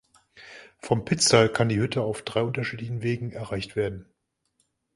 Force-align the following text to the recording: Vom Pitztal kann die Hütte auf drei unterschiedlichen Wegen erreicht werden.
Vom 0.79 1.05
Pitztal 1.05 1.47
kann 1.47 1.69
die 1.69 1.77
Hütte 1.79 2.01
auf 2.01 2.23
drei 2.23 2.41
unterschiedlichen 2.41 3.03
Wegen 3.03 3.33
erreicht 3.33 3.75
werden. 3.75 4.09